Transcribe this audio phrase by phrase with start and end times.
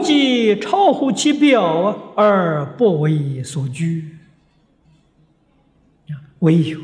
[0.00, 4.16] 即超乎其表而不为所拘。
[6.40, 6.80] 唯有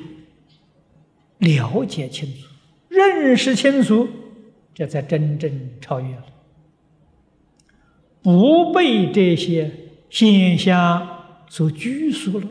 [1.38, 2.46] 了解清楚、
[2.88, 4.06] 认识清楚，
[4.74, 5.50] 这才真正
[5.80, 6.24] 超越了，
[8.20, 9.70] 不被这些
[10.10, 11.08] 现象
[11.48, 12.46] 所拘束了，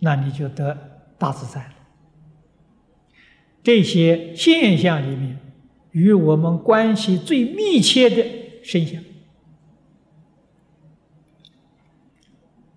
[0.00, 0.76] 那你就得
[1.16, 1.74] 大自在了。
[3.62, 5.38] 这些现象里面，
[5.92, 8.22] 与我们关系最密切的
[8.62, 9.02] 身相，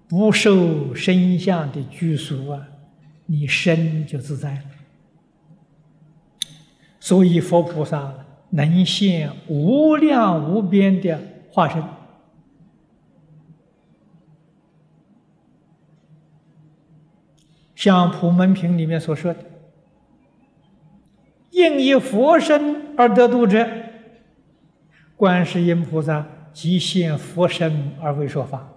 [0.08, 2.68] 不受身相的拘束啊。
[3.30, 4.62] 你身就自在了，
[6.98, 8.14] 所以佛菩萨
[8.52, 11.20] 能现无量无边的
[11.52, 11.84] 化身，
[17.76, 19.44] 像普门品里面所说的
[21.52, 23.68] ：“应以佛身而得度者，
[25.18, 28.70] 观世音菩萨即现佛身而为说法。”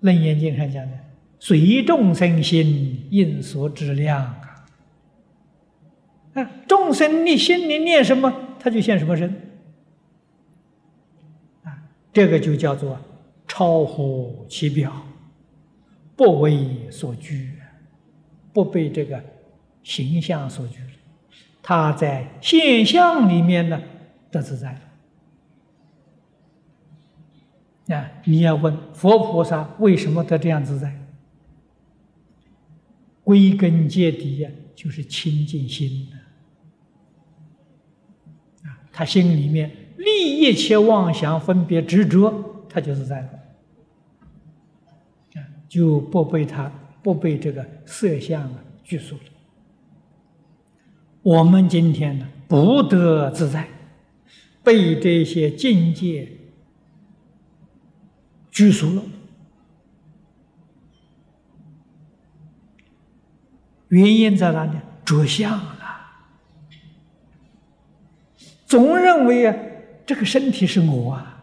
[0.00, 0.96] 楞严经上讲的，
[1.38, 4.34] 随众生心应所知量
[6.34, 6.50] 啊！
[6.66, 9.30] 众生你心里念什么，他就现什么身
[11.64, 11.82] 啊！
[12.12, 12.98] 这个就叫做
[13.46, 14.92] 超乎其表，
[16.16, 17.52] 不为所拘，
[18.52, 19.22] 不被这个
[19.82, 20.78] 形象所拘
[21.62, 23.80] 他在现象里面呢
[24.30, 24.80] 得自在了。
[27.92, 28.10] 啊！
[28.24, 30.96] 你要问佛菩萨为什么得这样自在？
[33.24, 36.16] 归根结底呀，就是清净心的。
[38.68, 43.28] 啊，他心里面立一切妄想、分别、执着，他就是在了。
[45.34, 46.72] 啊，就不被他
[47.02, 49.22] 不被这个色相啊拘束了。
[51.22, 53.68] 我们今天呢，不得自在，
[54.62, 56.36] 被这些境界。
[58.50, 59.02] 拘束了，
[63.88, 64.72] 原因在哪里？
[65.04, 66.00] 着相了，
[68.66, 69.56] 总认为啊，
[70.06, 71.42] 这个身体是我啊，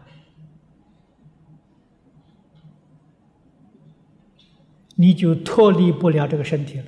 [4.94, 6.86] 你就脱离不了这个身体了。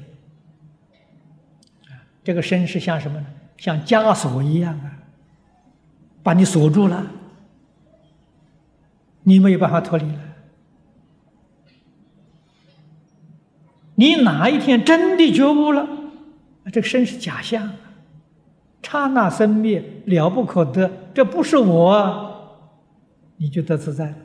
[2.24, 3.26] 这个身是像什么呢？
[3.58, 4.98] 像枷锁一样啊，
[6.22, 7.06] 把你锁住了。
[9.30, 10.18] 你没有办法脱离了。
[13.94, 15.88] 你哪一天真的觉悟了，
[16.72, 17.70] 这个身是假象，
[18.82, 22.66] 刹那生灭，了不可得，这不是我，
[23.36, 24.16] 你就得自在了。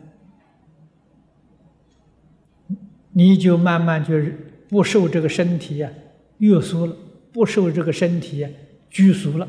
[3.12, 5.92] 你就慢慢就是不受这个身体啊
[6.40, 6.96] 约束了，
[7.32, 8.48] 不受这个身体
[8.90, 9.48] 拘束了。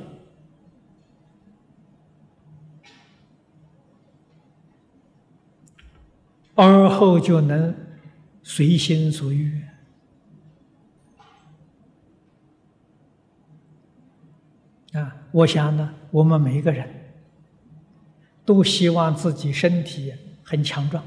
[6.57, 7.75] 而后就能
[8.43, 9.63] 随心所欲
[14.95, 15.17] 啊！
[15.33, 16.89] 我想呢，我们每一个人
[18.47, 21.05] 都希望自己身体很强壮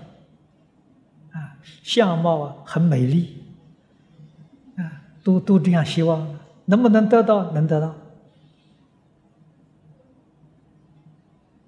[1.32, 3.44] 啊，相貌啊很美丽
[4.78, 7.52] 啊，都都这样希望，能不能得到？
[7.54, 7.96] 能得到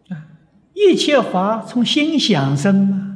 [0.10, 0.28] 啊！
[0.74, 3.08] 一切法从心想生嘛。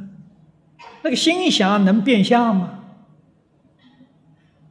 [1.06, 2.80] 那个心想能变相吗？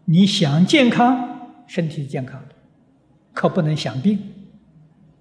[0.04, 2.56] 你想健康，身体健康的，
[3.32, 4.20] 可不能想病，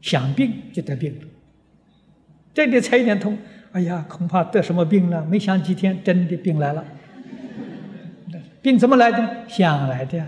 [0.01, 1.27] 想病就得病了。
[2.53, 3.39] 这里才一点痛，
[3.71, 5.25] 哎呀，恐怕得什么病了？
[5.25, 6.85] 没想几天，真的病来了。
[8.61, 9.49] 病怎么来的？
[9.49, 10.27] 想来的。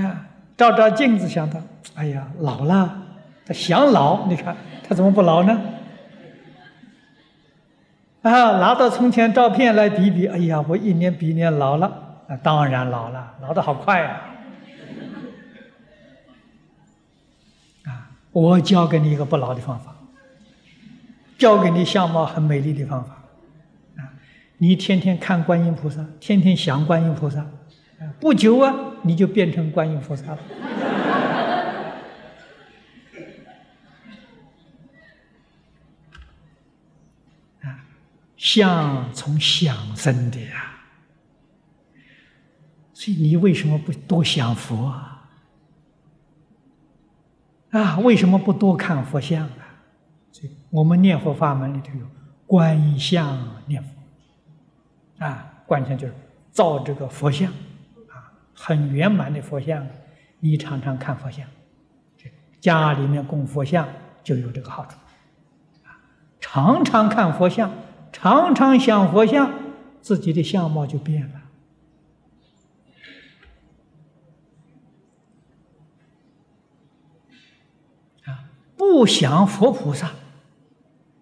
[0.00, 1.62] 啊，照照镜子，想到，
[1.94, 3.02] 哎呀，老了。
[3.44, 4.56] 他想老，你看。
[4.88, 5.60] 他怎么不老呢？
[8.22, 12.02] 啊，拿到从前照片来比比，哎呀，我一年比一年老了。
[12.28, 14.34] 啊，当然老了，老的好快啊！
[17.84, 19.94] 啊，我教给你一个不老的方法，
[21.38, 23.22] 教给你相貌很美丽的方法。
[23.96, 24.10] 啊，
[24.58, 27.46] 你天天看观音菩萨，天天想观音菩萨，
[28.18, 30.38] 不久啊，你就变成观音菩萨了。
[38.56, 40.76] 相从想生的呀，
[42.94, 45.28] 所以你为什么不多想佛啊？
[47.72, 49.84] 啊，为什么不多看佛像啊？
[50.32, 52.06] 所以我们念佛法门里头有
[52.46, 53.90] 观相念佛，
[55.26, 56.14] 啊，观相就是
[56.50, 57.52] 造这个佛像，
[58.08, 59.86] 啊，很圆满的佛像，
[60.40, 61.46] 你常常看佛像，
[62.58, 63.86] 家里面供佛像
[64.24, 64.96] 就有这个好处。
[66.40, 67.70] 常常看佛像，
[68.26, 69.52] 常常想佛像，
[70.02, 71.42] 自己的相貌就变了。
[78.24, 80.10] 啊，不想佛菩萨，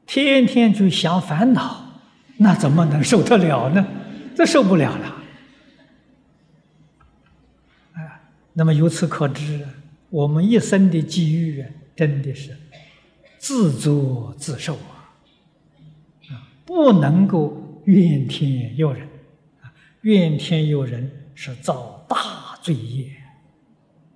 [0.07, 2.01] 天天去想烦恼，
[2.39, 3.87] 那怎么能受得了呢？
[4.35, 5.07] 这受不了了。
[7.93, 8.25] 啊，
[8.55, 9.69] 那么由此可知，
[10.09, 12.57] 我们一生的机遇啊真的是
[13.37, 14.94] 自作自受啊。
[16.65, 19.07] 不能够怨天尤人，
[19.61, 19.73] 啊，
[20.03, 23.11] 怨天尤人是造大罪业，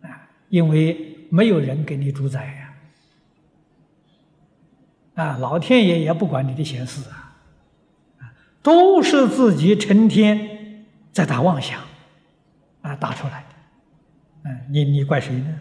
[0.02, 2.74] 啊，因为没有人给你主宰呀，
[5.14, 7.36] 啊，老天爷也不管你的闲事啊，
[8.18, 11.80] 啊，都是自己成天在打妄想，
[12.80, 15.60] 啊，打出来的，嗯，你你怪谁呢？